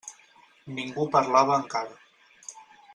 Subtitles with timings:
[0.79, 2.55] Ningú parlava encara.